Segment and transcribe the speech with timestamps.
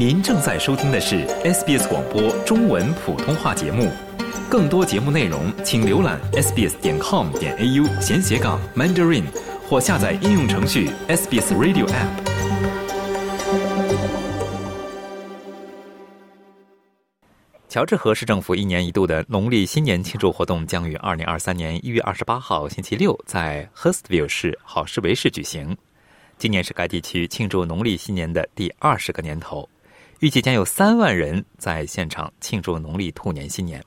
[0.00, 3.92] 您正在收听的是 SBS 广播中文普通话节目。
[4.48, 9.24] 更多节目内容，请浏览 sbs 点 com 点 au 闲斜杠 mandarin，
[9.68, 12.08] 或下载应用程序 SBS Radio App。
[17.68, 25.76] 乔治河市政府一年一度的农历新年庆祝活动将于二零二三年一月二十八号星期六在 Hurstville 市好市维市举行。
[26.38, 29.68] 今年是该地区庆祝农历新年的第二十个年头，
[30.20, 33.82] 预计将有三万人在现场庆祝农历兔年新年。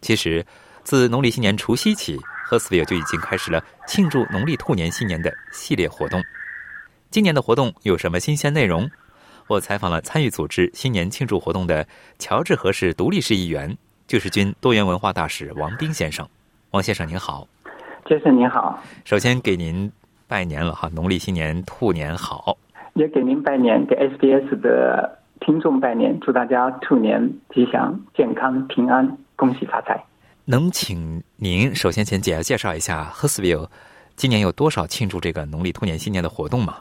[0.00, 0.42] 其实，
[0.82, 6.22] 自农历新年除夕起，Hurstville 就已经开始了庆祝农历兔年新年的系列活动。
[7.10, 8.90] 今年的活动有什么新鲜内容？
[9.46, 11.86] 我采访了参与组织新年庆祝活动的
[12.18, 16.26] 乔治河市独立市议员、救世军多元文化大使王斌先生。
[16.70, 17.46] 王先生您好，
[18.08, 18.82] 先生您好。
[19.04, 19.92] 首先给您
[20.26, 22.56] 拜年了哈，农历新年兔年好。
[22.94, 30.02] 也给您拜年，给 SBS 的听众拜年，祝大家兔年吉祥、健康、平安，恭喜发财。
[30.46, 33.66] 能请您首先先简介绍一下 Hurstville
[34.14, 36.76] 今年有多少庆祝这个农历兔年新年的活动吗？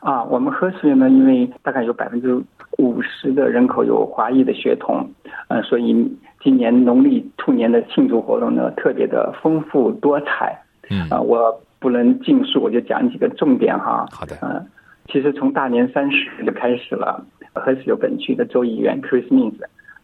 [0.00, 2.40] 啊，我们喝水呢，因为大概有百分之
[2.78, 5.10] 五十的人口有华裔的血统，
[5.48, 10.56] 呃，所以今年农历兔年的庆祝活动呢，特别的丰富多彩。
[10.88, 14.06] 嗯，啊，我不能尽述，我就讲几个重点哈。
[14.10, 14.36] 好的。
[14.40, 14.64] 嗯，
[15.10, 17.20] 其实从大年三十就开始了，
[17.60, 19.54] 河水本区的州议员 Chris Means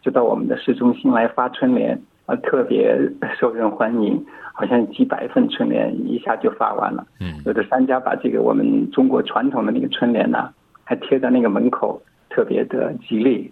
[0.01, 2.97] 就到我们的市中心来发春联，啊，特别
[3.39, 4.25] 受人欢迎。
[4.57, 10.49] 好像几百份春联一下就发完了，嗯，有的商家把这个我们中国传统的那个春联呢，
[10.85, 13.51] 还贴在那个门口，特别的吉利。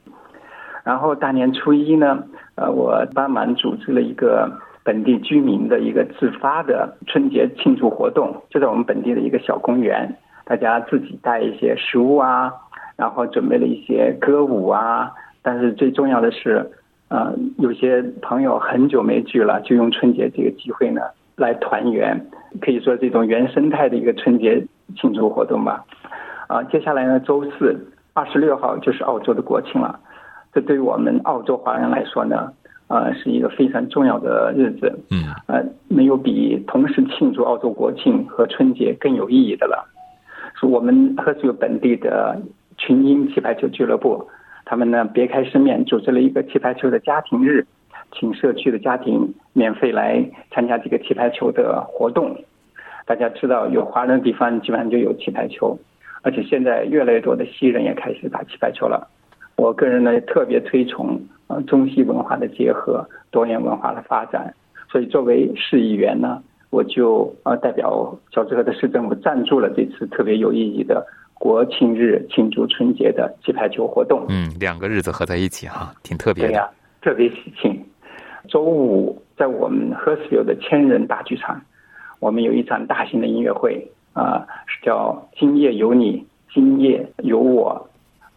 [0.86, 2.24] 然后大年初一呢，
[2.56, 4.50] 呃，我帮忙组织了一个
[4.82, 12.50] 本地居民的一个自发的春节庆祝活动，就在我们本地的一个小公园，大家自己带一些食物啊，
[12.96, 15.12] 然后准备了一些歌舞啊，
[15.42, 16.70] 但是最重要的是。
[17.10, 21.02] 呃，有些朋友很久没聚了，就用春节这个机会呢
[21.36, 22.20] 来团圆，
[22.60, 24.66] 可以说这种原生态的一个春节
[24.96, 25.86] 庆祝活动吧。
[26.48, 27.78] 啊，接下来呢，周四
[28.14, 30.00] 二十六号就是澳洲的国庆了，
[30.52, 32.52] 这对于我们澳洲华人来说呢，
[32.88, 34.92] 呃，是一个非常重要的日子。
[35.12, 35.26] 嗯。
[35.46, 39.88] 呃，没有比同时庆祝澳洲国庆和春节更有意义的了。
[40.60, 42.42] 是我们赫斯有本地的
[42.78, 44.28] 群英棋牌球俱乐部。
[44.66, 47.66] 他们呢别开生面，组织了一个棋排球的家庭日，
[48.14, 52.34] 请社区的家庭免费来参加这个棋排球的活动。
[53.06, 55.78] 大家知道，有华人的地方基本上就有棋排球，
[56.22, 59.06] 而且现在越来越多的西人也开始打棋排球了。
[59.58, 64.54] 我个人呢特别推崇呃中西文化的结合，多元文化的发展。
[64.90, 71.06] 所以作为市议员呢，我就呃代表乔治河的市政府赞助了这次特别有意义的。
[71.44, 76.50] 国庆日庆祝春节的气排球活动，嗯，两个日子合在一起哈，挺特别的。
[76.50, 76.70] 对呀，
[77.02, 77.78] 特别喜庆。
[78.48, 81.62] 周五在我们 h e r s v i l l e 的千人大剧场，
[82.22, 87.90] 我们有一场大型的音乐会啊，是叫《今夜有你，今夜有我》。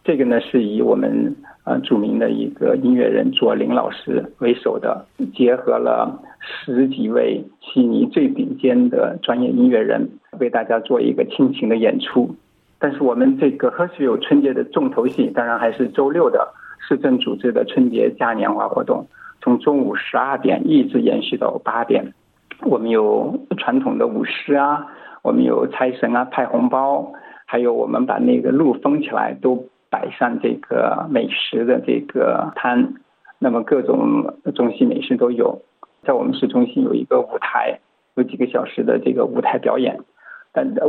[0.03, 12.35] 这个呢是以我们呃著名的一个音乐人左林老师为首的，结合了十几位悉尼最顶尖的专业音乐人，为大家做一个亲情的演出。
[12.79, 16.53] 但是我们这个 h e r s v i l l e 春节的重头戏，当然还是周六的
[16.87, 19.07] 市政组织的春节嘉年华活动，
[19.41, 22.13] 从中午十二点一直延续到八点。
[22.61, 24.85] 我们有传统的舞狮啊，
[25.23, 27.11] 我们有财神啊派红包，
[27.45, 32.93] 还有我们把那个路封起来，都摆上这个美食的这个摊，
[33.39, 35.61] 那么各种中西美食都有。
[36.03, 37.79] 在我们市中心有一个舞台，
[38.15, 39.99] 有几个小时的这个舞台表演。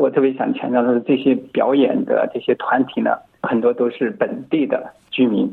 [0.01, 3.11] 我特别想强调的是，这些表演的这些团体呢，
[3.43, 5.51] 很多都是本地的居民，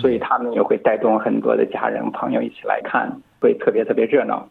[0.00, 4.46] 所以他们也会带动很多的家人朋友一起来看，会特别特别热闹。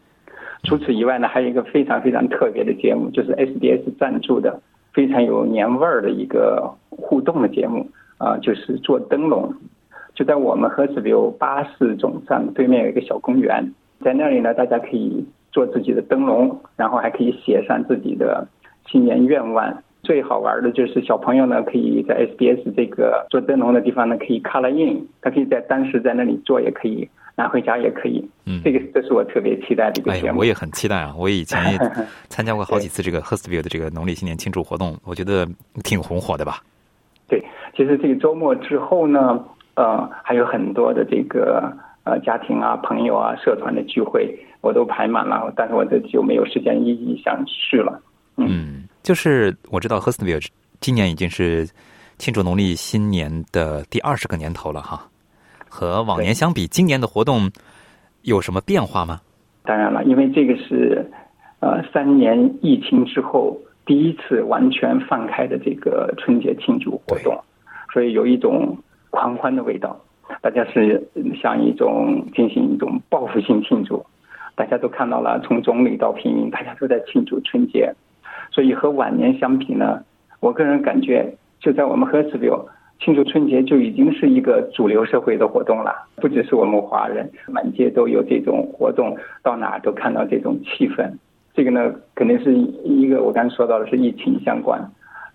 [0.63, 4.59] 除此以外呢，还有一个非常非常特别的节目，就是 SBS 赞助的
[4.93, 7.87] 非常有年味儿的一个互动的节目
[8.17, 9.53] 啊，就是做灯笼。
[10.15, 18.47] 就在我们河子流巴士总站对面有一个小公园，在那里呢，大家可以做自己的灯笼，然后还可以写上自己的。
[18.89, 28.25] 新年愿望最好玩的就是小朋友呢，可以在 SBS 这个做灯笼的地方呢，可以 color in，他可以在当时在那里做，也可以拿回家，也可以。
[28.45, 30.39] 嗯，这个这是我特别期待的一个节目。
[30.39, 31.13] 我也很期待啊！
[31.17, 31.79] 我以前也
[32.29, 35.45] 参加过好几次这个 Hurstville 的这个农历新年庆祝活动，我觉得
[35.83, 36.61] 挺红火的吧。
[37.27, 37.43] 对，
[37.75, 39.43] 其实这个周末之后呢，
[39.75, 41.69] 呃，还有很多的这个
[42.05, 48.01] 呃家庭啊、朋友啊、社团的聚会，我都排满了，但是我这就没有时间一一想去了。
[48.37, 50.49] 嗯，就是我知道 h u r s t v i l l e
[50.79, 51.67] 今年已经是
[52.17, 55.07] 庆祝农历新年的第二十个年头了哈。
[55.69, 57.51] 和往年相比，今年的活动
[58.21, 59.19] 有什么变化吗？
[59.63, 61.05] 当然了，因为这个是
[61.59, 67.37] 呃三年疫情之后第一次完全放开的这个春节庆祝活动，
[67.91, 68.77] 所以有一种
[69.09, 69.99] 狂欢的味道。
[70.41, 71.05] 大家是
[71.41, 74.05] 像一种进行一种报复性庆祝，
[74.55, 77.93] 大家都看到了，从总理到平民，大家都在庆祝春节。
[78.57, 80.03] 所以和往年相比呢，
[80.39, 82.49] 我个人感觉，就在我们赫斯比
[82.99, 85.93] 庆祝春节就已经是一个主流社会的活动了。
[86.15, 91.07] 不只是我们华人，满街都有这种活动，到哪都看到这种气氛。
[91.53, 92.51] 这个呢，肯定是
[92.83, 94.83] 一个我刚才说到的是疫情相关。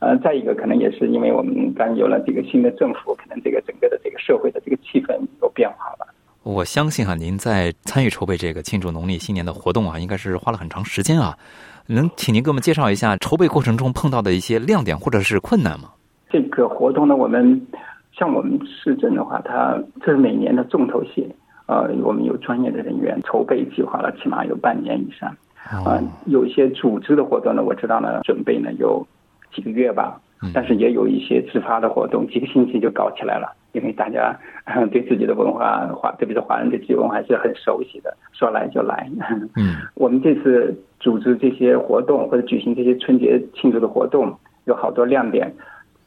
[0.00, 6.12] 呃，再一个可能也是因为我们刚有了这个新的政府，可能这个整个的这个社会的这个气氛有变化了。
[6.42, 11.38] 我相信哈，您在参与筹备这个庆祝农历新年的活动啊，应该是花了很长时间啊。
[11.86, 15.90] 能请您给我们介绍一下筹备过程中碰到的一些亮点或者是困难吗？
[16.30, 17.66] 这个活动呢，我们
[18.12, 21.28] 像我们市政的话，它这是每年的重头戏。
[21.66, 25.28] 呃，我们有专业的人员筹备计划了，起码有半年以上。
[25.84, 29.06] 啊，有一些组织的活动呢，我知道呢，准备呢有。
[29.54, 30.18] 几个月吧，
[30.54, 33.54] 但是也有一些自发的活动，几个星期就搞起来了。
[33.72, 34.34] 因为大家
[34.90, 39.10] 对自己的文化，华特别是华人对自己文化是很熟悉的，说来就来。
[39.56, 44.32] 嗯， 我们这次组织这些活动或者举行这些春节庆祝的活动，
[44.66, 45.52] 有好多亮点。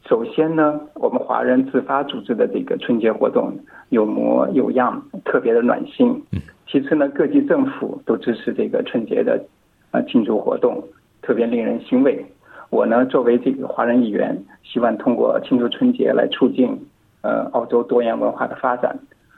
[0.08, 3.52] 首先呢，我们华人自发组织的这个春节活动
[3.90, 6.24] 有模有样，特别的暖心。
[6.66, 9.44] 其次呢，各级政府都支持这个春节的
[9.92, 10.82] 啊庆祝活动，
[11.22, 12.26] 特别令人欣慰。
[12.70, 16.70] 我呢，作为这个华人议员，希望通过庆祝春节来促进
[17.22, 18.98] 呃澳洲多元文化的发展。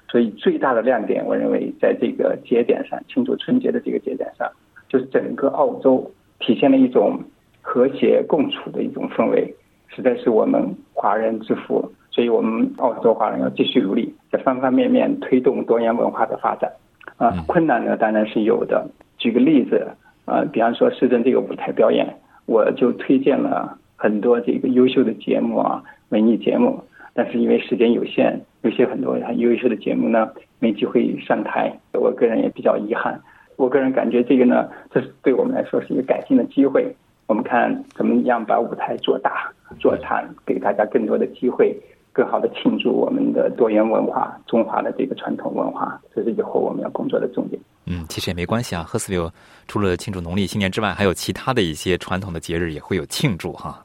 [0.10, 4.50] 所以最大的亮点，我认为在这个节点上，庆祝春节的这个节点上，
[4.90, 7.20] 就是整个澳洲体现了一种
[7.62, 9.54] 和谐共处的一种氛围，
[9.88, 11.92] 实在是我们华人之福。
[12.12, 16.72] 所以我们澳洲华人要继续努力，在方方面面推动多元文化的发展。
[17.18, 18.88] 啊，困难呢当然是有的。
[19.18, 19.88] 举个例子，
[20.26, 22.08] 啊，比方说市政这个舞台表演。
[22.48, 26.82] 我就推荐了很多这个优秀的节目啊，文艺节目，
[27.14, 30.30] 但是因为时间有限，有些很多很优秀的节目呢
[30.60, 33.20] 没机会上台，我个人也比较遗憾。
[33.58, 36.96] 我个人感觉这个呢，这是对我们来说是一个改进的机会。
[37.26, 41.78] 我们看怎么样把舞台做大做长，给大家更多的机会，
[42.14, 47.62] 更好的庆祝我们的多元文化、中华的这个传统文化，这是以后我们要工作的重点。
[47.86, 48.84] 嗯，其实也没关系啊。
[48.84, 49.30] 赫斯维尔
[49.68, 53.84] 除了庆祝农历新年之外，还有其他的一些传统的节日也会有庆祝哈。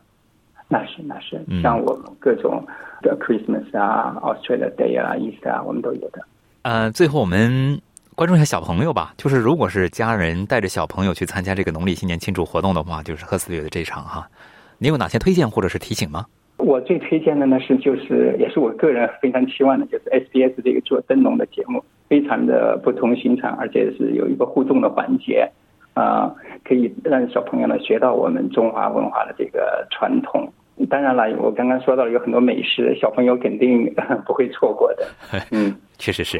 [0.69, 2.65] 那是那是，像我们各种
[3.03, 6.23] 的 Christmas 啊、Australia Day 啊、Easter 啊，我们都有的。
[6.63, 7.81] 呃，最后我们
[8.15, 9.15] 关注一下小朋友吧。
[9.17, 14.29] 就是如果是家人带着小朋友去参加这个农历新年庆祝活动的话，就是贺斯维尔的这场哈，
[14.79, 16.27] 您有哪些推荐或者是提醒吗？
[16.59, 21.83] 我最推荐的呢是，就是也是我个人非常期望的，就是 SBS 这个做灯笼的节目。
[22.09, 25.51] 非常的不同寻常，而且是有一个互动的环节，
[25.95, 26.31] 啊，
[26.63, 30.47] 可以让小朋友呢学到我们中华文化的这个传统。
[30.91, 33.91] 当然了，我刚刚说到了有很多美食，小朋友肯定
[34.27, 35.07] 不会错过的。
[35.53, 36.39] 嗯， 确实是，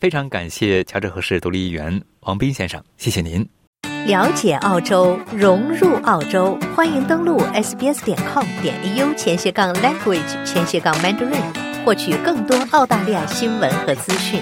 [0.00, 3.46] 非常感谢乔治和市独立议员王斌先生，谢谢您。
[4.06, 14.40] 了解澳洲，融入澳洲，欢迎登录 sbs 点 com 点 au 前斜杠 language 前斜杠 mandarin，获取更多澳大利亚新闻和资讯。